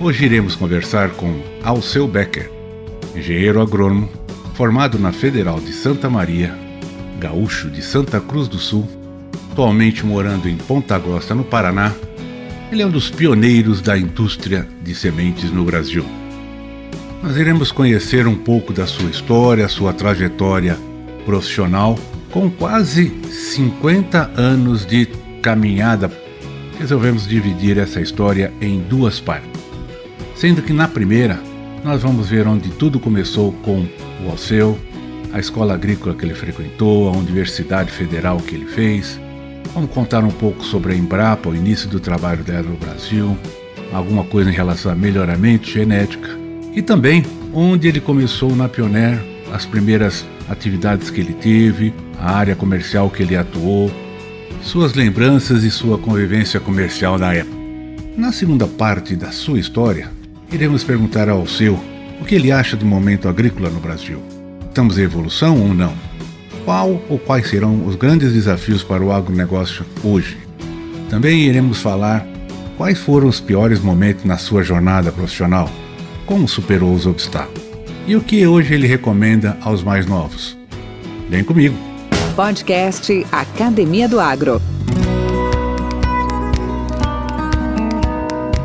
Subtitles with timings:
[0.00, 2.48] Hoje iremos conversar com Alceu Becker,
[3.16, 4.08] engenheiro agrônomo,
[4.54, 6.56] formado na Federal de Santa Maria,
[7.18, 8.88] gaúcho de Santa Cruz do Sul,
[9.50, 11.92] atualmente morando em Ponta Grossa, no Paraná.
[12.70, 16.04] Ele é um dos pioneiros da indústria de sementes no Brasil.
[17.20, 20.78] Nós iremos conhecer um pouco da sua história, sua trajetória
[21.26, 21.98] profissional,
[22.30, 25.06] com quase 50 anos de
[25.42, 26.08] caminhada.
[26.78, 29.67] Resolvemos dividir essa história em duas partes.
[30.38, 31.40] Sendo que na primeira,
[31.84, 33.84] nós vamos ver onde tudo começou com
[34.24, 34.78] o Alceu,
[35.32, 39.18] a escola agrícola que ele frequentou, a Universidade Federal que ele fez.
[39.74, 43.36] Vamos contar um pouco sobre a Embrapa, o início do trabalho dela no Brasil,
[43.92, 46.28] alguma coisa em relação a melhoramento genética
[46.72, 49.18] e também onde ele começou na Pioneer,
[49.52, 53.90] as primeiras atividades que ele teve, a área comercial que ele atuou,
[54.62, 57.58] suas lembranças e sua convivência comercial na época.
[58.16, 60.16] Na segunda parte da sua história,
[60.50, 61.78] iremos perguntar ao seu
[62.20, 64.20] o que ele acha do momento agrícola no Brasil.
[64.68, 65.92] Estamos em evolução ou não?
[66.64, 70.36] Qual ou quais serão os grandes desafios para o agronegócio hoje?
[71.08, 72.26] Também iremos falar
[72.76, 75.70] quais foram os piores momentos na sua jornada profissional,
[76.26, 77.66] como superou os obstáculos
[78.06, 80.56] e o que hoje ele recomenda aos mais novos.
[81.28, 81.76] Vem comigo!
[82.34, 84.62] Podcast Academia do Agro.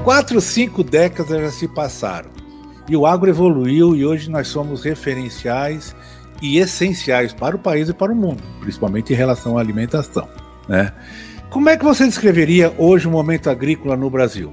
[0.04, 2.30] Quatro, cinco décadas já se passaram
[2.90, 5.96] e o agro evoluiu e hoje nós somos referenciais
[6.42, 10.28] e essenciais para o país e para o mundo, principalmente em relação à alimentação.
[10.68, 10.92] Né?
[11.50, 14.52] Como é que você descreveria hoje o momento agrícola no Brasil?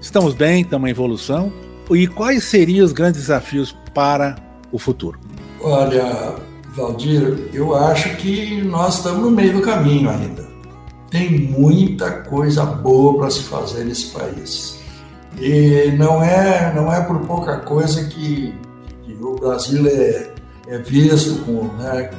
[0.00, 1.52] Estamos bem, estamos em evolução?
[1.90, 4.36] E quais seriam os grandes desafios para
[4.70, 5.18] o futuro?
[5.60, 6.36] Olha,
[6.76, 10.48] Valdir, eu acho que nós estamos no meio do caminho ainda.
[11.10, 14.81] Tem muita coisa boa para se fazer nesse país.
[15.38, 18.54] E não é, não é por pouca coisa que,
[19.04, 20.30] que o Brasil é,
[20.68, 22.10] é visto como, né,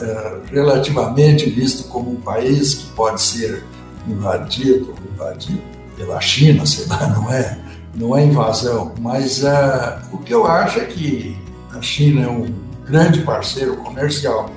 [0.00, 3.64] é, relativamente visto como um país que pode ser
[4.06, 5.62] invadido, invadido
[5.96, 7.58] pela China, sei lá, não é,
[7.94, 8.92] não é invasão.
[9.00, 11.36] Mas uh, o que eu acho é que
[11.72, 12.52] a China é um
[12.84, 14.50] grande parceiro comercial,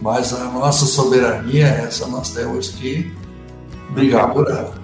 [0.00, 3.12] mas a nossa soberania, essa nós temos que
[3.90, 4.77] brigar por ela.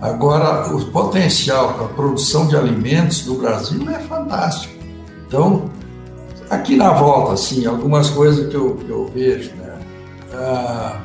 [0.00, 4.74] Agora, o potencial para a produção de alimentos no Brasil é fantástico.
[5.26, 5.70] Então,
[6.50, 9.78] aqui na volta, assim, algumas coisas que eu, que eu vejo, né?
[10.34, 11.00] Ah,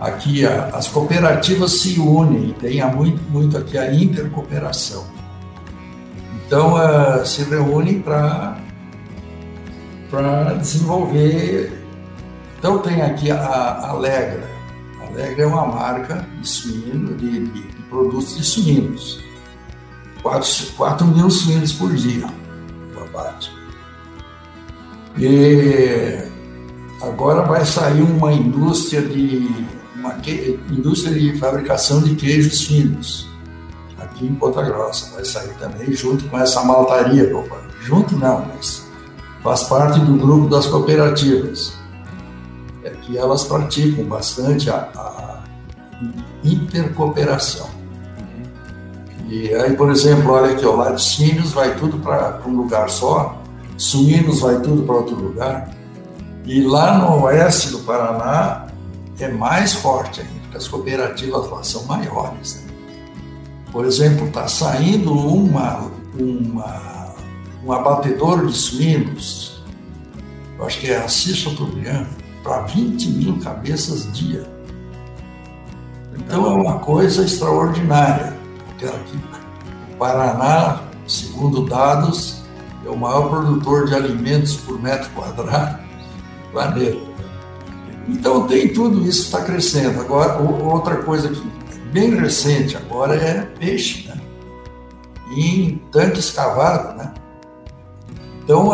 [0.00, 5.04] aqui a, as cooperativas se unem, tem há muito, muito aqui a intercooperação.
[6.44, 8.58] Então, ah, se reúnem para
[10.58, 11.84] desenvolver.
[12.58, 14.50] Então, tem aqui a, a Alegra.
[15.00, 19.20] A Alegra é uma marca de suíno, de, de produtos de suínos.
[20.22, 22.26] 4, 4 mil suínos por dia,
[22.96, 23.52] o abate.
[25.16, 26.24] E
[27.00, 29.48] agora vai sair uma indústria de
[29.94, 33.28] uma que, indústria de fabricação de queijos finos
[33.98, 35.14] aqui em Ponta Grossa.
[35.14, 37.62] Vai sair também junto com essa maltaria que.
[37.82, 38.86] Junto não, mas
[39.42, 41.74] faz parte do grupo das cooperativas.
[42.82, 45.42] É que elas praticam bastante a, a
[46.42, 47.83] intercooperação.
[49.28, 53.40] E aí, por exemplo, olha aqui, ó, laticínios vai tudo para um lugar só,
[53.76, 55.70] suínos vai tudo para outro lugar.
[56.44, 58.66] E lá no oeste do Paraná
[59.18, 62.62] é mais forte ainda, porque as cooperativas lá são maiores.
[62.66, 62.74] Né?
[63.72, 67.14] Por exemplo, está saindo uma, uma,
[67.64, 69.64] um abatedor de suínos,
[70.58, 71.50] eu acho que é a Cissa
[72.42, 74.46] para 20 mil cabeças dia.
[76.16, 78.43] Então é uma coisa extraordinária
[78.82, 82.42] o Paraná, segundo dados,
[82.84, 87.14] é o maior produtor de alimentos por metro quadrado do planeta.
[88.08, 90.00] Então tem tudo isso está crescendo.
[90.00, 94.20] Agora, outra coisa que é bem recente agora é peixe, né?
[95.36, 97.14] em tanque escavado, né?
[98.42, 98.72] Então,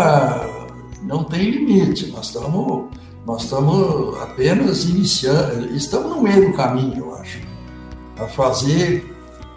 [1.03, 2.87] não tem limite, nós estamos,
[3.25, 7.41] nós estamos apenas iniciando, estamos no meio do caminho, eu acho,
[8.19, 9.10] a fazer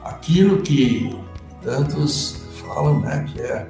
[0.04, 1.16] aquilo que
[1.62, 3.68] tantos falam, né, que é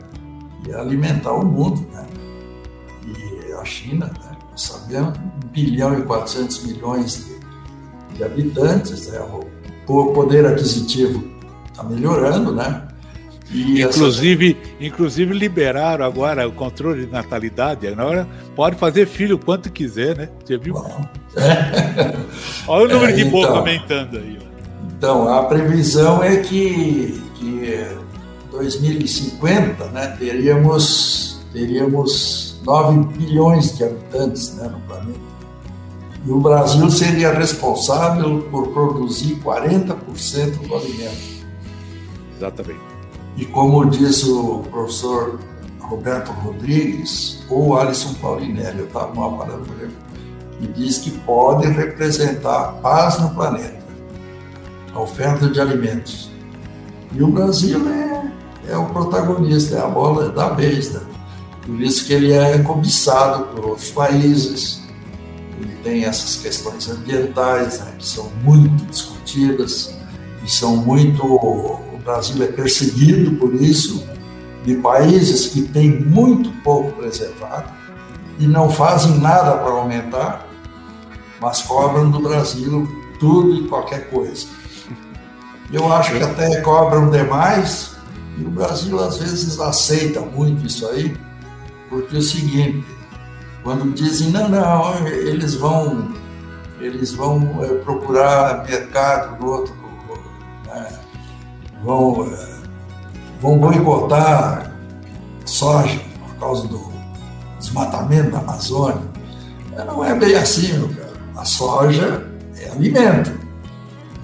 [0.67, 2.05] e alimentar o mundo, né?
[3.05, 4.37] E a China, né?
[4.49, 7.25] nós sabemos, 1 bilhão e 400 milhões
[8.11, 9.19] de, de habitantes, né?
[9.87, 11.23] o poder aquisitivo
[11.67, 12.87] está melhorando, né?
[13.51, 14.83] E inclusive, essa...
[14.83, 17.87] inclusive liberaram agora o controle de natalidade.
[17.87, 20.29] Agora pode fazer filho quanto quiser, né?
[20.43, 20.75] Você viu?
[21.35, 22.17] É.
[22.67, 24.42] Olha o número é, de então, boca aumentando aí.
[25.03, 27.87] Então, a previsão é que, que
[28.51, 35.19] 2050 né, teríamos, teríamos 9 bilhões de habitantes né, no planeta.
[36.25, 41.45] E o Brasil seria responsável por produzir 40% do alimento.
[42.37, 42.79] Exatamente.
[43.35, 45.37] E como diz o professor
[45.81, 49.93] Roberto Rodrigues ou Alisson Paulinelli, eu estava mal parando ele,
[50.61, 53.82] que diz que pode representar a paz no planeta,
[54.93, 56.31] a oferta de alimentos.
[57.11, 58.31] E o Brasil é,
[58.69, 61.01] é o protagonista, é a bola da vez, né?
[61.65, 64.81] Por isso que ele é cobiçado por outros países,
[65.59, 69.95] ele tem essas questões ambientais né, que são muito discutidas
[70.43, 71.23] e são muito.
[71.25, 74.05] O Brasil é perseguido por isso,
[74.65, 77.71] de países que têm muito pouco preservado
[78.39, 80.47] e não fazem nada para aumentar,
[81.39, 82.87] mas cobram do Brasil
[83.19, 84.47] tudo e qualquer coisa.
[85.73, 87.95] Eu acho que até cobram demais
[88.37, 91.17] e o Brasil às vezes aceita muito isso aí,
[91.89, 92.85] porque é o seguinte,
[93.63, 96.13] quando dizem, não, não, eles vão,
[96.79, 99.75] eles vão é, procurar mercado no outro,
[100.67, 100.89] né?
[101.83, 102.55] vão, é,
[103.41, 104.71] vão boicotar
[105.43, 106.93] soja por causa do
[107.57, 109.01] desmatamento da Amazônia.
[109.87, 111.13] Não é bem assim, meu cara.
[111.35, 112.27] A soja
[112.59, 113.42] é alimento.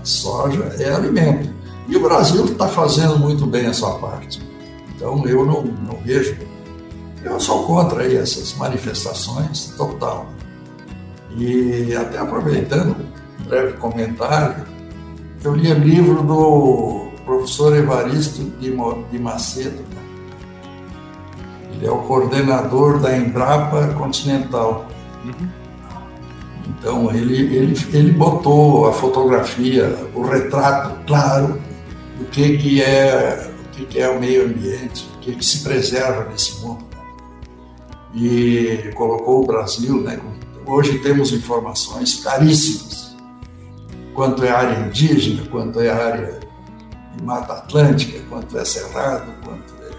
[0.09, 1.49] Soja é alimento.
[1.87, 4.41] E o Brasil está fazendo muito bem a sua parte.
[4.95, 6.35] Então eu não, não vejo
[7.23, 10.27] eu sou contra aí essas manifestações total.
[11.35, 12.95] E até aproveitando
[13.39, 14.65] um breve comentário,
[15.43, 19.83] eu li o livro do professor Evaristo de Macedo.
[21.73, 24.85] Ele é o coordenador da Embrapa Continental.
[25.25, 25.58] Uhum.
[26.69, 31.59] Então, ele, ele, ele botou a fotografia, o retrato claro
[32.17, 35.63] do que, que, é, o que, que é o meio ambiente, o que, que se
[35.63, 36.89] preserva nesse mundo
[38.13, 40.19] e colocou o Brasil, né?
[40.65, 43.15] Hoje temos informações caríssimas,
[44.13, 46.39] quanto é área indígena, quanto é área
[47.15, 49.91] de Mata Atlântica, quanto é cerrado, quanto é,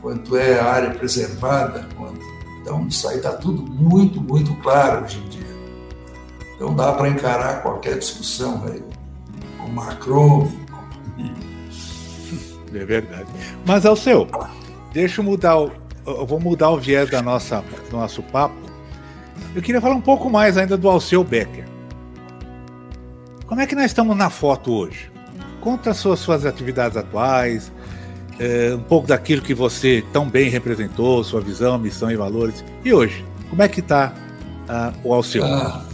[0.00, 2.20] quanto é área preservada, quanto...
[2.60, 5.37] então isso aí está tudo muito, muito claro hoje em dia.
[6.58, 8.82] Então dá para encarar qualquer discussão aí,
[9.56, 10.50] com Macron
[12.74, 13.26] É verdade.
[13.64, 14.26] Mas ao seu,
[14.92, 15.70] deixa eu mudar o,
[16.04, 18.56] eu vou mudar o viés da nossa, do nosso papo.
[19.54, 21.64] Eu queria falar um pouco mais ainda do Alceu Becker.
[23.46, 25.12] Como é que nós estamos na foto hoje?
[25.60, 27.72] Conta as suas, suas atividades atuais,
[28.38, 32.64] é, um pouco daquilo que você tão bem representou, sua visão, missão e valores.
[32.84, 34.12] E hoje, como é que está
[34.68, 35.44] ah, o Alceu?
[35.44, 35.87] Ah,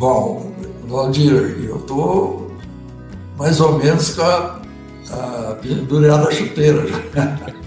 [0.00, 0.50] bom,
[0.88, 2.50] Valdir, eu estou
[3.38, 4.60] mais ou menos com a,
[5.12, 6.82] a pendurada chuteira.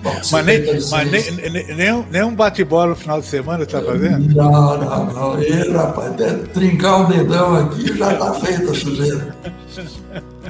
[0.00, 3.82] Bom, mas nem, mas nem, nem, nem, nem um bate-bola no final de semana está
[3.82, 4.32] fazendo?
[4.32, 5.42] Não, não, não.
[5.42, 9.36] E, rapaz, até trincar o dedão aqui já está feita a sujeira.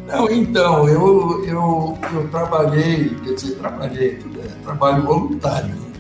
[0.07, 5.69] Não, então, eu, eu, eu trabalhei, quer dizer, trabalhei, é, trabalho voluntário.
[5.69, 5.93] Né?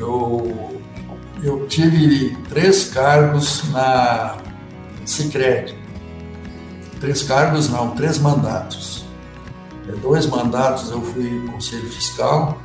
[0.00, 0.73] Eu,
[1.44, 4.36] eu tive três cargos na
[5.04, 5.74] Sicredi.
[7.00, 9.04] Três cargos não, três mandatos.
[9.86, 12.58] É, dois mandatos eu fui conselho fiscal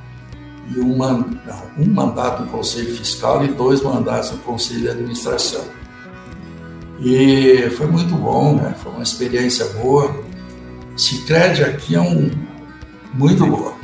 [0.74, 5.65] e um, um mandato no conselho fiscal e dois mandatos no conselho de administração.
[7.01, 8.74] E foi muito bom, né?
[8.81, 10.24] foi uma experiência boa.
[10.95, 12.31] Cicred aqui é um
[13.13, 13.78] muito boa.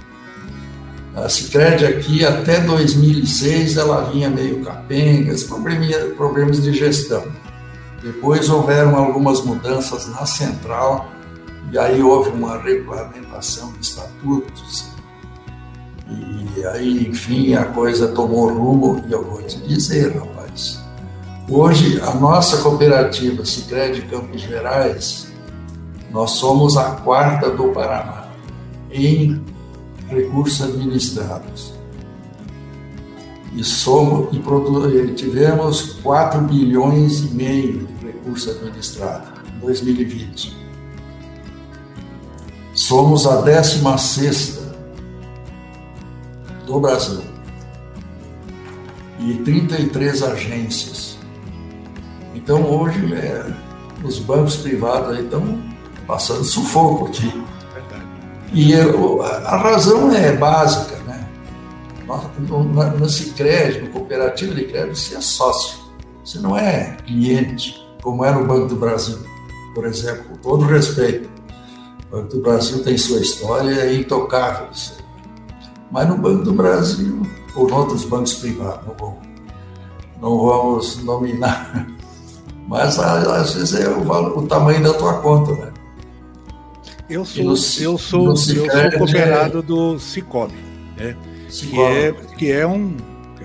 [1.15, 5.33] A Cicred aqui até 2006 ela vinha meio capenga,
[6.17, 7.23] problemas, de gestão.
[8.03, 11.09] Depois houveram algumas mudanças na central
[11.71, 14.95] e aí houve uma regulamentação de estatutos,
[16.55, 20.79] e aí, enfim, a coisa tomou rumo, e eu vou te dizer, rapaz,
[21.49, 25.27] hoje a nossa cooperativa Sicredi Campos Gerais,
[26.11, 28.27] nós somos a quarta do Paraná
[28.91, 29.43] em
[30.09, 31.73] recursos administrados.
[33.55, 40.55] E, somos, e tivemos 4 bilhões e meio de recursos administrados em 2020.
[42.73, 44.59] Somos a 16
[46.65, 47.21] do Brasil.
[49.19, 51.17] E 33 agências.
[52.35, 53.51] Então hoje é,
[54.03, 55.59] os bancos privados estão
[56.05, 57.44] passando sufoco aqui.
[58.55, 61.27] E eu, a razão é básica, né?
[62.47, 65.77] No, no, no Cicred, no cooperativo de crédito, você é sócio,
[66.23, 69.17] você não é cliente, como é no Banco do Brasil,
[69.73, 71.29] por exemplo, com todo respeito.
[72.07, 74.99] O Banco do Brasil tem sua história, é intocável isso.
[75.91, 77.23] Mas no Banco do Brasil,
[77.57, 79.17] ou em outros bancos privados, não, vou,
[80.21, 81.89] não vamos nominar,
[82.69, 85.74] mas às vezes é o, valor, o tamanho da tua conta, né?
[87.09, 89.61] Eu sou, no, eu sou, eu sou cooperado é...
[89.61, 90.55] do Cicobi,
[90.97, 91.15] né?
[91.49, 92.97] Que, é, que é um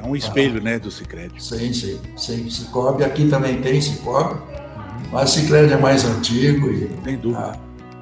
[0.03, 1.33] é um espelho, ah, né, do Cicred.
[1.39, 2.49] Sim, sim, sim.
[2.49, 4.41] Cicobi, aqui também tem Cicobi,
[5.13, 6.91] mas Cicred é mais antigo e
[7.37, 7.57] ah,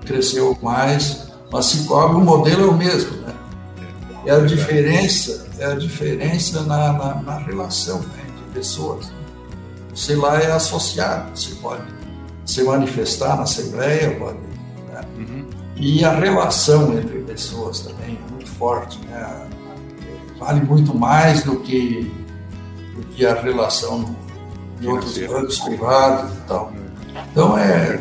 [0.06, 1.28] cresceu mais.
[1.50, 3.34] Mas Cicobi, o modelo é o mesmo, né?
[4.24, 9.08] É, é a diferença, é a diferença na, na, na relação né, entre pessoas.
[9.08, 9.14] Né?
[9.92, 11.82] Você lá é associado, você pode
[12.44, 14.47] se manifestar na Assembleia, pode
[15.16, 15.44] Uhum.
[15.76, 19.48] E a relação entre pessoas também é muito forte, né?
[20.38, 22.12] vale muito mais do que,
[22.94, 24.16] do que a relação
[24.80, 26.72] de outros bancos privados e tal.
[27.30, 28.00] Então é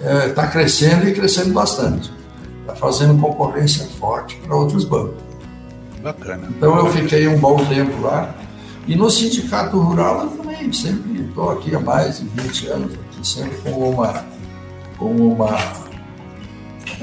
[0.00, 2.12] está é, tá crescendo e crescendo bastante.
[2.60, 5.22] Está fazendo concorrência forte para outros bancos.
[6.02, 6.48] Bacana.
[6.48, 8.34] Então eu fiquei um bom tempo lá.
[8.86, 13.26] E no sindicato rural eu também sempre estou aqui há mais de 20 anos, aqui
[13.26, 14.24] sempre com uma,
[14.98, 15.58] com uma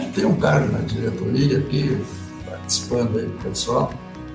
[0.06, 1.98] tem um cara na diretoria aqui,
[2.46, 3.94] participando aí do pessoal.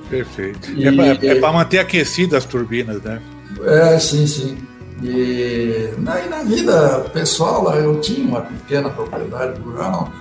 [0.08, 0.70] Perfeito.
[0.72, 3.22] E, é para é manter aquecidas as turbinas, né?
[3.64, 4.58] É, sim, sim.
[5.02, 10.12] E na, na vida pessoal, eu tinha uma pequena propriedade rural,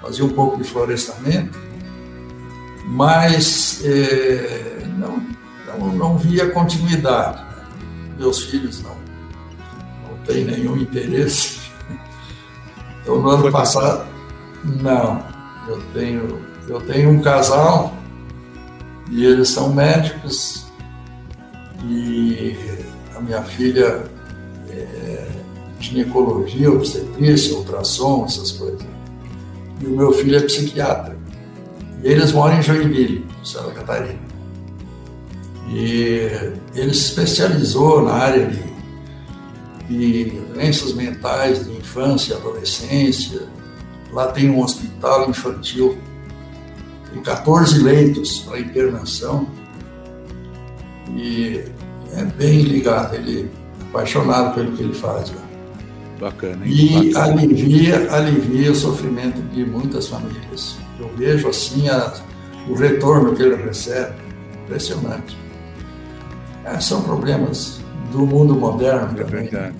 [0.00, 1.58] fazia um pouco de florestamento,
[2.86, 5.22] mas é, não,
[5.78, 7.38] não, não via continuidade.
[7.38, 7.64] Né?
[8.18, 8.96] Meus filhos não,
[10.08, 11.56] não têm nenhum interesse.
[13.02, 14.04] Então, no ano passado,
[14.66, 15.22] não,
[15.68, 17.94] eu tenho, eu tenho um casal
[19.10, 20.66] e eles são médicos
[21.84, 22.56] e
[23.14, 24.04] a minha filha
[24.70, 25.26] é
[25.78, 28.86] ginecologia, obstetrícia, ultrassom, essas coisas.
[29.80, 31.16] E o meu filho é psiquiatra.
[32.02, 34.18] E eles moram em Joinville, Santa Catarina.
[35.68, 36.28] E
[36.74, 38.62] ele se especializou na área de,
[39.88, 43.42] de doenças mentais de infância e adolescência,
[44.12, 45.98] Lá tem um hospital infantil,
[47.12, 49.46] tem 14 leitos para internação
[51.14, 51.64] e
[52.14, 55.42] é bem ligado, ele é apaixonado pelo que ele faz lá.
[56.20, 56.72] Bacana, hein?
[56.72, 57.42] E Bacana.
[57.42, 60.76] alivia, alivia o sofrimento de muitas famílias.
[60.98, 62.14] Eu vejo assim a,
[62.68, 64.14] o retorno que ele recebe,
[64.64, 65.36] impressionante.
[66.64, 69.42] É, são problemas do mundo moderno é também.
[69.42, 69.76] Verdade.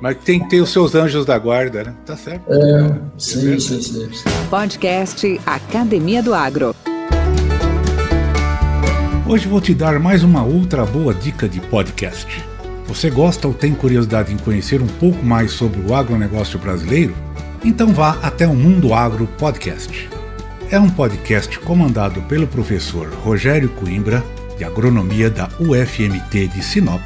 [0.00, 1.94] Mas tem que ter os seus anjos da guarda, né?
[2.06, 2.42] Tá certo.
[2.50, 4.08] É, sim, é sim, sim.
[4.48, 6.74] Podcast Academia do Agro.
[9.28, 12.42] Hoje vou te dar mais uma outra boa dica de podcast.
[12.86, 17.14] Você gosta ou tem curiosidade em conhecer um pouco mais sobre o agronegócio brasileiro?
[17.62, 20.08] Então vá até o Mundo Agro Podcast.
[20.70, 24.24] É um podcast comandado pelo professor Rogério Coimbra,
[24.56, 27.02] de Agronomia da UFMT de Sinop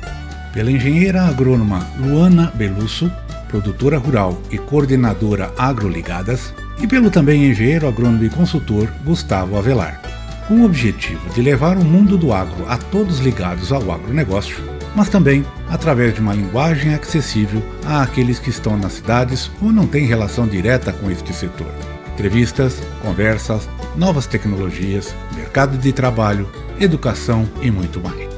[0.55, 3.11] pela engenheira agrônoma Luana Belusso,
[3.49, 10.01] produtora rural e coordenadora agroligadas, e pelo também engenheiro agrônomo e consultor Gustavo Avelar,
[10.47, 14.57] com o objetivo de levar o mundo do agro a todos ligados ao agronegócio,
[14.95, 20.07] mas também através de uma linguagem acessível àqueles que estão nas cidades ou não têm
[20.07, 21.73] relação direta com este setor.
[22.13, 28.29] Entrevistas, conversas, novas tecnologias, mercado de trabalho, educação e muito mais.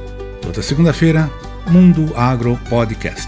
[0.41, 1.29] Toda segunda-feira,
[1.69, 3.27] Mundo Agro Podcast.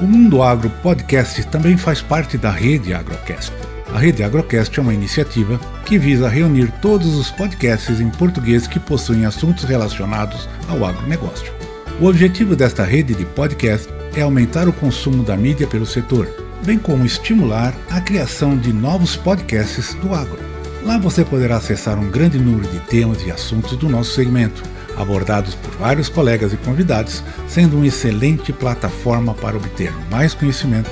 [0.00, 3.52] O Mundo Agro Podcast também faz parte da Rede Agrocast.
[3.94, 8.80] A Rede Agrocast é uma iniciativa que visa reunir todos os podcasts em português que
[8.80, 11.52] possuem assuntos relacionados ao agronegócio.
[12.00, 16.28] O objetivo desta rede de podcast é aumentar o consumo da mídia pelo setor,
[16.64, 20.40] bem como estimular a criação de novos podcasts do agro.
[20.82, 24.64] Lá você poderá acessar um grande número de temas e assuntos do nosso segmento
[24.96, 30.90] abordados por vários colegas e convidados, sendo uma excelente plataforma para obter mais conhecimento,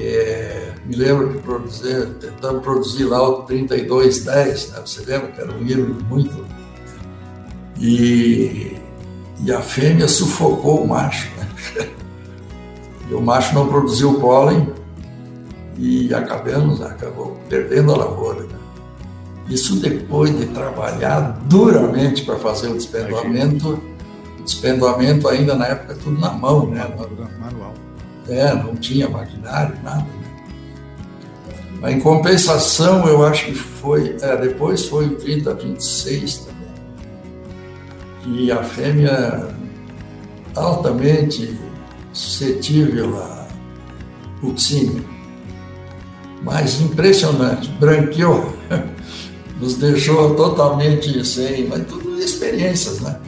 [0.00, 4.82] É, me lembro que produzir, tentamos produzir lá o 3210, né?
[4.84, 6.44] você lembra que era um híbrido muito.
[7.80, 8.76] E,
[9.42, 11.30] e a fêmea sufocou o macho.
[11.36, 11.88] Né?
[13.06, 14.72] E o macho não produziu pólen
[15.76, 18.44] e acabamos, acabou perdendo a lavoura.
[18.44, 18.58] Né?
[19.50, 23.78] Isso depois de trabalhar duramente para fazer o despendoamento,
[24.44, 26.86] despendoamento ainda na época tudo na mão, né?
[27.40, 27.74] Manual.
[28.28, 30.06] É, não tinha maquinário, nada.
[31.80, 31.92] Né?
[31.92, 36.54] Em compensação, eu acho que foi, é, depois foi o 3026 também,
[38.22, 39.48] que a fêmea
[40.54, 41.58] altamente
[42.12, 43.46] suscetível a
[44.40, 45.04] puxínia,
[46.42, 48.54] mas impressionante, branqueou,
[49.60, 53.20] nos deixou totalmente sem, mas tudo experiências, né?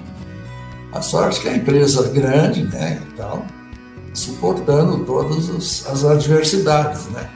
[0.96, 3.44] A sorte que a empresa grande, né, e tal,
[4.14, 7.28] suportando todas as adversidades, né?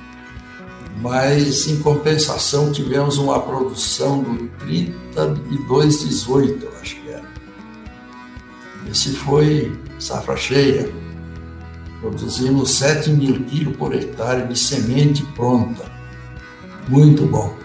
[1.02, 7.28] mas em compensação tivemos uma produção do 3218, eu acho que era.
[8.90, 10.90] Esse foi safra cheia.
[12.00, 15.84] Produzimos 7 mil quilos por hectare de semente pronta.
[16.88, 17.59] Muito bom.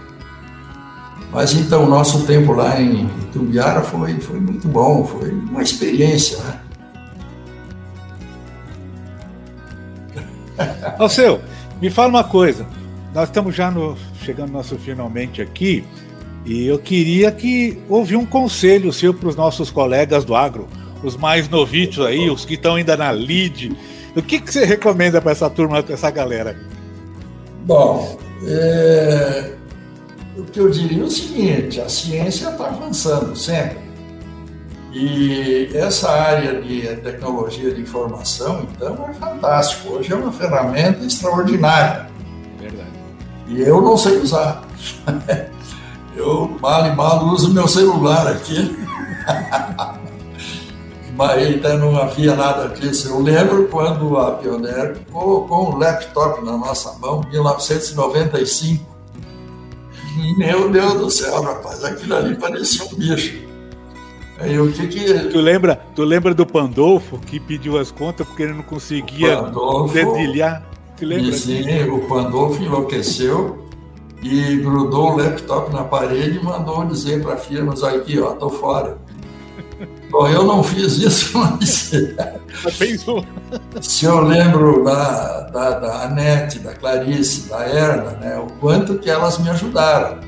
[1.35, 6.39] Mas então, o nosso tempo lá em Itumbiara foi, foi muito bom, foi uma experiência,
[6.39, 6.59] né?
[10.97, 11.41] Alceu,
[11.79, 12.65] me fala uma coisa
[13.15, 15.85] nós estamos já no, chegando nosso finalmente aqui
[16.45, 20.67] e eu queria que ouvir um conselho seu para os nossos colegas do agro,
[21.01, 23.75] os mais novitos aí, os que estão ainda na lead.
[24.15, 26.57] O que, que você recomenda para essa turma, para essa galera?
[27.65, 29.54] Bom, é...
[30.37, 33.85] o que eu diria é o seguinte: a ciência está avançando sempre.
[34.91, 39.93] E essa área de tecnologia de informação, então, é fantástico.
[39.93, 42.07] Hoje é uma ferramenta extraordinária.
[43.47, 44.63] E eu não sei usar.
[46.15, 48.73] Eu mal e mal uso meu celular aqui.
[51.13, 53.09] Mas ainda não havia nada disso.
[53.09, 58.94] Eu lembro quando a Pioneer colocou um laptop na nossa mão, em 1995.
[60.37, 63.45] Meu Deus do céu, rapaz, aquilo ali parecia um bicho.
[64.39, 65.13] Aí o que que.
[65.29, 69.93] Tu lembra, tu lembra do Pandolfo que pediu as contas porque ele não conseguia Pandolfo,
[69.93, 70.63] dedilhar?
[70.97, 71.31] Te lembra?
[71.31, 73.65] sim, o Pandolfo enlouqueceu
[74.21, 78.49] e grudou o laptop na parede e mandou dizer para a firma, aqui, ó, tô
[78.49, 78.97] fora.
[80.09, 81.91] Bom, eu não fiz isso, mas...
[83.81, 89.09] Se eu lembro da, da, da Anete, da Clarice, da Erna, né, o quanto que
[89.09, 90.19] elas me ajudaram.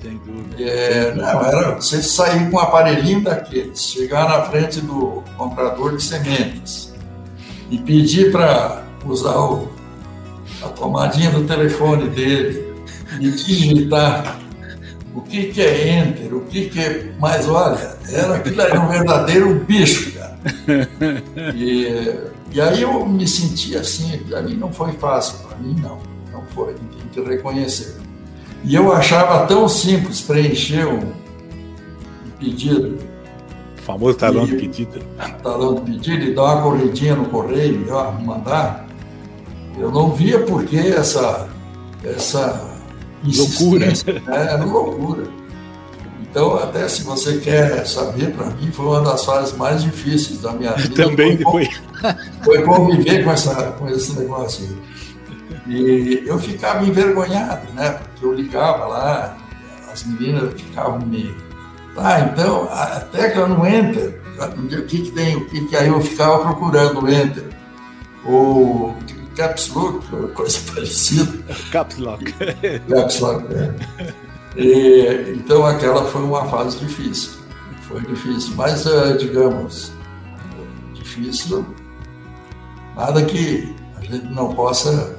[0.00, 0.62] Sem dúvida.
[0.62, 6.02] É, não, era você sair com um aparelhinho daqueles, chegar na frente do comprador de
[6.02, 6.94] sementes
[7.70, 9.68] e pedir para usar o
[10.62, 12.74] a tomadinha do telefone dele
[13.20, 14.38] e digitar
[15.14, 17.12] o que, que é enter, o que, que é.
[17.20, 20.34] Mas olha, era, aquilo era um verdadeiro bicho, cara.
[21.54, 22.18] E,
[22.52, 25.98] e aí eu me senti assim, para mim não foi fácil, para mim não,
[26.32, 27.96] não foi, tem que reconhecer.
[28.62, 32.98] E eu achava tão simples preencher um, um pedido.
[33.78, 35.00] O famoso talão de pedido.
[35.42, 38.86] Talão de pedido e dar uma corridinha no correio e ó, mandar.
[39.78, 41.48] Eu não via por que essa,
[42.04, 42.73] essa
[43.24, 43.86] loucura.
[44.04, 44.22] Né?
[44.26, 45.24] Era loucura.
[46.34, 50.50] Então, até se você quer saber, para mim foi uma das fases mais difíceis da
[50.52, 51.04] minha vida.
[51.04, 51.68] Também foi,
[52.42, 54.76] foi conviver com, essa, com esse negócio.
[55.68, 57.90] E eu ficava envergonhado, né?
[57.90, 59.36] Porque eu ligava lá,
[59.92, 61.32] as meninas ficavam me.
[61.96, 64.20] Ah, então, a tecla no Enter,
[64.60, 67.44] o que, que tem, o que, que aí eu ficava procurando o Enter.
[68.24, 68.96] Ou
[69.36, 71.44] Caps Lock, coisa parecida.
[71.70, 72.32] Caps Lock.
[72.88, 74.12] Caps Lock, é.
[74.56, 77.32] E, então aquela foi uma fase difícil.
[77.82, 79.92] Foi difícil, mas uh, digamos,
[80.94, 81.66] difícil,
[82.96, 85.18] nada que a gente não possa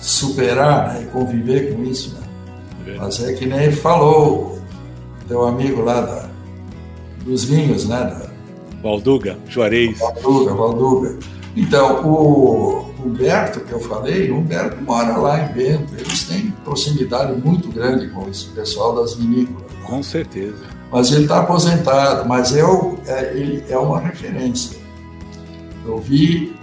[0.00, 2.14] superar né, e conviver com isso.
[2.14, 2.96] Né?
[2.98, 4.60] Mas é que nem falou
[5.26, 6.28] teu amigo lá da,
[7.24, 8.04] dos vinhos, né?
[8.04, 8.34] Da,
[8.82, 9.98] Valduga, Juarez.
[9.98, 11.18] Valduga, Valduga.
[11.56, 15.94] Então, o Humberto, que eu falei, o Humberto mora lá em Bento.
[15.96, 19.70] Eles têm proximidade muito grande com esse pessoal das vinícolas.
[19.84, 20.62] Com certeza.
[20.90, 24.78] Mas ele está aposentado, mas eu, é, ele é uma referência.
[25.84, 26.54] Eu vi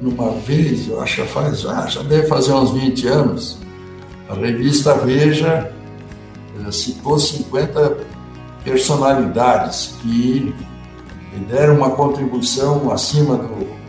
[0.00, 3.58] numa vez, eu acho que faz, ah, já deve fazer uns 20 anos,
[4.28, 5.72] a revista Veja
[6.66, 7.98] eh, citou 50
[8.64, 10.54] personalidades que
[11.48, 13.83] deram uma contribuição acima do.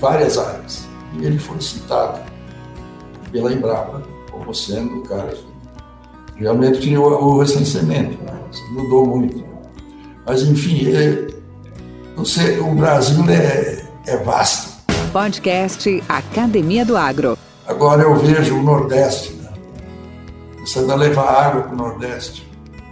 [0.00, 0.88] Várias áreas.
[1.18, 2.20] E ele foi citado
[3.30, 5.32] pela Embrapa como sendo o cara
[6.34, 8.22] que realmente criou o recenseamento.
[8.22, 8.32] Né?
[8.70, 9.36] Mudou muito.
[9.38, 9.44] Né?
[10.26, 11.28] Mas, enfim, é,
[12.16, 14.70] você, o Brasil é, é vasto.
[15.12, 17.36] Podcast Academia do Agro.
[17.66, 19.32] Agora eu vejo o Nordeste.
[19.34, 19.52] Né?
[20.60, 22.48] Você ainda leva água para o Nordeste.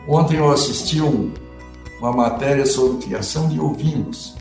[0.06, 1.32] Ontem eu assisti um,
[2.00, 4.36] uma matéria sobre criação de ovinos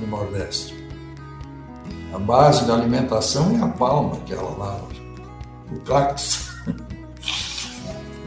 [0.00, 0.81] no Nordeste.
[2.12, 4.80] A base da alimentação é a palma, aquela lá,
[5.72, 6.52] o cactus.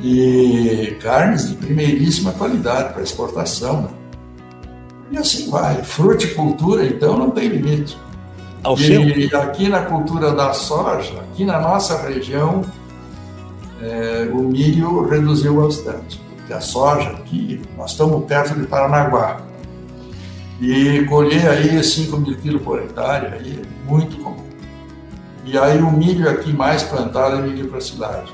[0.01, 3.83] e carnes de primeiríssima qualidade para exportação.
[3.83, 3.89] Né?
[5.11, 5.83] E assim vai.
[5.83, 7.97] Fruticultura, então, não tem limite.
[8.63, 9.39] Ao e seu?
[9.39, 12.63] aqui na cultura da soja, aqui na nossa região,
[13.81, 16.19] é, o milho reduziu bastante.
[16.35, 19.37] Porque a soja aqui, nós estamos perto de Paranaguá.
[20.59, 24.45] E colher aí 5 mil quilos por hectare, aí é muito comum.
[25.43, 28.33] E aí o milho aqui mais plantado é milho para cidade.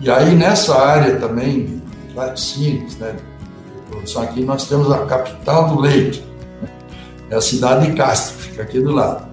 [0.00, 1.82] E aí nessa área também,
[2.14, 3.16] laticínios, né,
[3.90, 6.24] produção aqui, nós temos a capital do leite,
[7.30, 9.26] é a cidade de Castro, fica aqui do lado.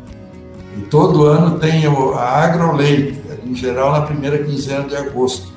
[0.78, 5.52] E todo ano tem a agroleite, em geral na primeira quinzena de agosto.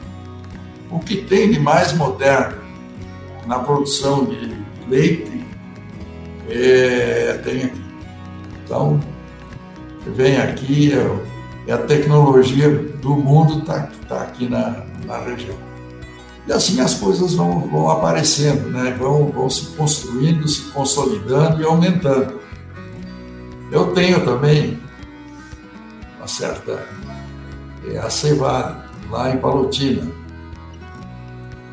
[0.91, 2.57] O que tem de mais moderno
[3.47, 4.57] na produção de
[4.89, 5.44] leite
[6.55, 7.85] é, tem aqui.
[8.65, 9.01] Então,
[10.15, 15.57] vem aqui, é, é a tecnologia do mundo está tá aqui na, na região.
[16.47, 18.95] E assim as coisas vão, vão aparecendo, né?
[18.99, 22.41] vão, vão se construindo, se consolidando e aumentando.
[23.73, 24.79] Eu tenho também
[26.19, 26.87] uma certa.
[27.87, 28.77] É a Cevale,
[29.11, 30.11] lá em Palotina.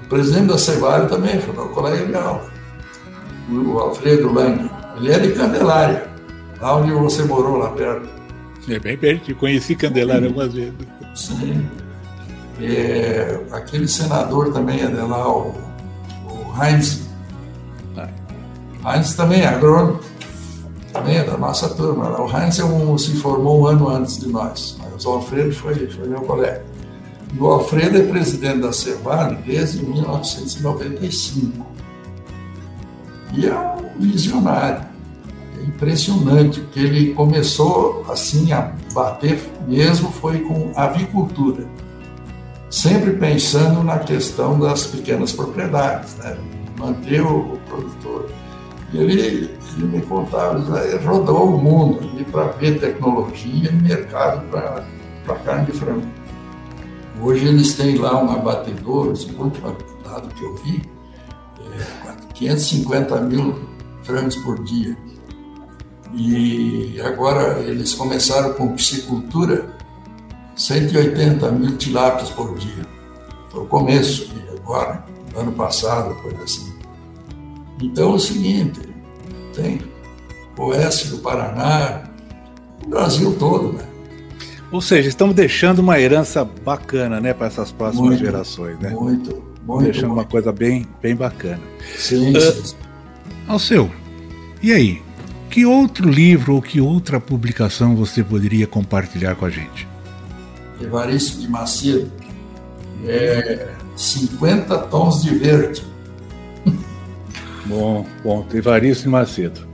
[0.03, 2.51] O presidente da Cevale também foi meu colega de aula
[3.51, 4.69] o Alfredo Lang.
[5.01, 6.07] Ele é de Candelária,
[6.61, 8.07] lá onde você morou, lá perto.
[8.69, 10.75] É bem perto, conheci Candelária algumas vezes.
[11.15, 11.67] Sim.
[12.61, 15.55] É, aquele senador também é de lá, o,
[16.27, 17.09] o Heinz.
[18.85, 19.99] Heinz também é agrônomo,
[20.93, 22.21] também é da nossa turma.
[22.21, 25.87] O Heinz é um, se formou um ano antes de nós, mas o Alfredo foi,
[25.87, 26.63] foi meu colega.
[27.33, 31.65] E o Alfredo é presidente da Cevale desde 1995.
[33.33, 34.90] E é um visionário.
[35.71, 41.65] É impressionante, porque ele começou assim a bater mesmo foi com avicultura.
[42.69, 46.37] Sempre pensando na questão das pequenas propriedades, né?
[46.77, 48.29] manter o, produtor.
[48.91, 51.99] E ele, ele me contava, ele rodou o mundo
[52.31, 56.07] para ver tecnologia e mercado para carne de frango.
[57.21, 60.81] Hoje eles têm lá um abatedor, segundo o dado que eu vi,
[61.73, 63.59] é, 550 mil
[64.03, 64.97] frangos por dia.
[66.13, 69.69] E agora eles começaram com piscicultura,
[70.55, 72.85] 180 mil tilápias por dia.
[73.49, 76.73] Foi o começo, e agora, ano passado, coisa assim.
[77.81, 78.81] Então é o seguinte,
[79.53, 79.81] tem
[80.57, 82.03] oeste do Paraná,
[82.85, 83.85] o Brasil todo, né?
[84.71, 88.91] Ou seja, estamos deixando uma herança bacana, né, para essas próximas muito, gerações, né?
[88.91, 89.83] Muito, muito.
[89.83, 90.19] Deixando muito.
[90.19, 91.59] uma coisa bem, bem bacana.
[91.97, 92.75] Sim, uh.
[93.47, 93.91] Ao seu,
[94.61, 95.01] e aí?
[95.51, 99.85] Que outro livro ou que outra publicação você poderia compartilhar com a gente?
[100.79, 102.09] Evaristo de Macedo.
[103.05, 105.83] É 50 tons de verde.
[107.65, 109.67] Bom, bom, Evaristo de Macedo.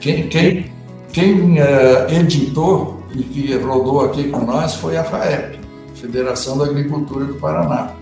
[0.00, 0.72] Quem, quem,
[1.12, 5.58] quem uh, editou e que rodou aqui com nós foi a FAEP,
[5.96, 7.92] Federação da Agricultura do Paraná.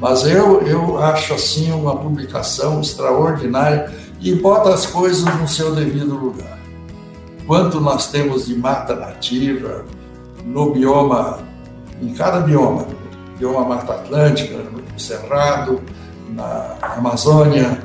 [0.00, 6.14] Mas eu, eu acho assim uma publicação extraordinária e bota as coisas no seu devido
[6.14, 6.58] lugar.
[7.46, 9.84] Quanto nós temos de mata nativa
[10.44, 11.40] no bioma,
[12.00, 12.86] em cada bioma,
[13.38, 15.80] bioma Mata Atlântica, no Cerrado,
[16.30, 17.82] na Amazônia,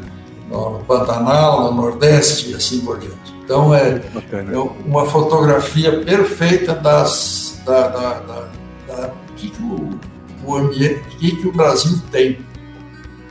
[0.49, 3.35] no Pantanal, no Nordeste e assim por diante.
[3.43, 4.01] Então é,
[4.31, 8.47] é uma fotografia perfeita das da, da, da,
[8.87, 9.94] da que, que o,
[10.45, 12.39] o ambiente, que, que o Brasil tem,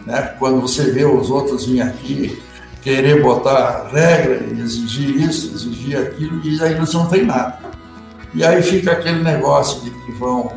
[0.07, 0.35] né?
[0.39, 2.43] Quando você vê os outros virem aqui
[2.83, 7.59] querer botar regra, exigir isso, exigir aquilo e aí eles não tem nada.
[8.35, 10.53] E aí fica aquele negócio de que vão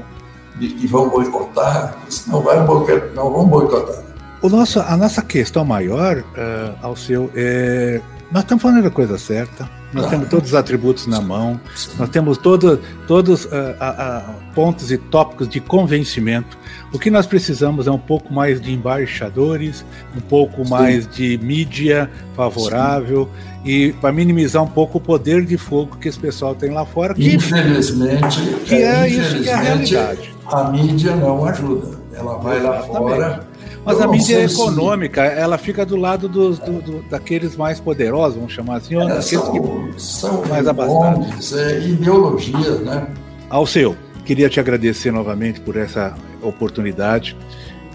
[0.55, 4.03] de que vão boicotar, não vai não vão boicotar.
[4.41, 9.17] O nosso, a nossa questão maior, uh, ao seu, é nós estamos falando da coisa
[9.17, 11.91] certa, nós temos todos os atributos na mão, Sim.
[11.97, 16.57] nós temos todo, todos uh, uh, uh, pontos e tópicos de convencimento.
[16.93, 20.71] O que nós precisamos é um pouco mais de embaixadores, um pouco Sim.
[20.71, 23.29] mais de mídia favorável
[23.63, 23.69] Sim.
[23.69, 27.13] e para minimizar um pouco o poder de fogo que esse pessoal tem lá fora.
[27.13, 30.35] Que, infelizmente, que é, isso que é a realidade.
[30.47, 31.97] A mídia não ajuda.
[32.13, 32.89] Ela vai Exatamente.
[32.91, 33.46] lá fora
[33.87, 35.39] mas a mídia econômica, se...
[35.39, 39.25] ela fica do lado dos, do, do, daqueles mais poderosos, vamos chamar assim, é, daqueles
[39.25, 41.53] são, que são mais abastados.
[41.53, 43.07] É, ideologias, né?
[43.49, 43.95] Ao seu,
[44.25, 47.37] queria te agradecer novamente por essa oportunidade.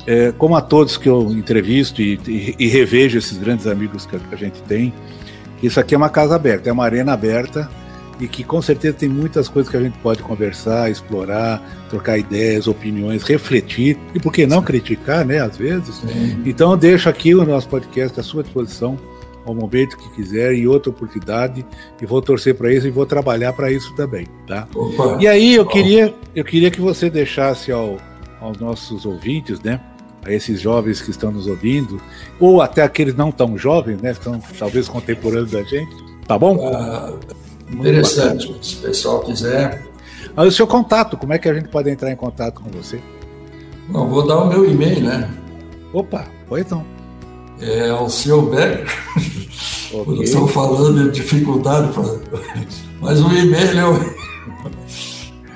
[0.06, 4.16] É, como a todos que eu entrevisto e, e, e revejo esses grandes amigos que
[4.16, 4.94] a, que a gente tem,
[5.62, 7.70] isso aqui é uma casa aberta, é uma arena aberta
[8.20, 12.66] e que com certeza tem muitas coisas que a gente pode conversar, explorar, trocar ideias,
[12.66, 15.96] opiniões, refletir e por que não criticar, né, às vezes.
[15.96, 16.42] Sim.
[16.44, 18.98] Então eu deixo aqui o nosso podcast à sua disposição
[19.44, 21.66] ao momento que quiser e outra oportunidade
[22.00, 24.68] e vou torcer para isso e vou trabalhar para isso também, tá?
[24.74, 25.18] Opa.
[25.20, 27.98] E aí eu queria eu queria que você deixasse ao,
[28.40, 29.80] aos nossos ouvintes, né,
[30.24, 32.00] a esses jovens que estão nos ouvindo
[32.38, 35.94] ou até aqueles não tão jovens, né, que são talvez contemporâneos da gente,
[36.26, 36.70] tá bom?
[36.72, 37.12] Ah,
[37.70, 38.54] Interessante.
[38.62, 39.82] Se o pessoal quiser.
[40.34, 43.00] Mas o seu contato, como é que a gente pode entrar em contato com você?
[43.88, 45.30] Não, vou dar o meu e-mail, né?
[45.92, 46.84] Opa, pois então.
[47.60, 48.88] É o seu Becker.
[49.92, 50.22] Okay.
[50.22, 52.02] Estou falando de dificuldade, pra...
[52.98, 54.00] mas o e-mail eu,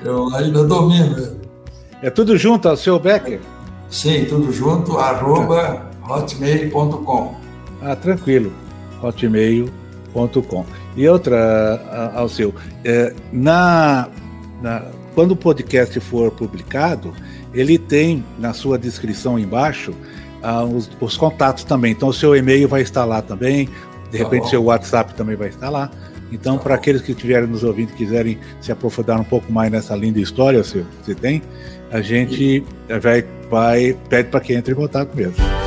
[0.05, 1.39] eu ainda domino.
[2.03, 3.39] É tudo junto, é o seu Becker?
[3.89, 7.35] Sim, tudo junto, arroba hotmail.com.
[7.81, 8.53] Ah, tranquilo,
[9.01, 10.65] hotmail.com.
[10.97, 14.09] E outra, ao seu, é, na,
[14.61, 14.83] na,
[15.13, 17.13] quando o podcast for publicado,
[17.53, 19.93] ele tem na sua descrição embaixo
[20.41, 21.91] ah, os, os, contatos também.
[21.91, 23.69] Então, o seu e-mail vai estar lá também,
[24.11, 25.91] de repente, tá seu WhatsApp também vai estar lá.
[26.31, 29.95] Então, para aqueles que estiverem nos ouvindo e quiserem se aprofundar um pouco mais nessa
[29.95, 31.43] linda história que você tem,
[31.91, 32.63] a gente
[33.01, 35.66] vai, vai pede para que entre em contato mesmo.